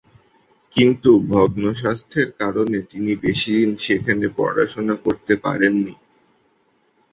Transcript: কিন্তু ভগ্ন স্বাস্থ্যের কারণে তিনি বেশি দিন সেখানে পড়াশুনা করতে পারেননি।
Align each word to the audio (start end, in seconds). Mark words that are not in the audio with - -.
কিন্তু 0.75 1.11
ভগ্ন 1.31 1.63
স্বাস্থ্যের 1.73 2.29
কারণে 2.39 2.77
তিনি 2.91 3.11
বেশি 3.23 3.51
দিন 3.57 3.71
সেখানে 3.85 4.25
পড়াশুনা 4.37 4.95
করতে 5.05 5.33
পারেননি। 5.43 5.93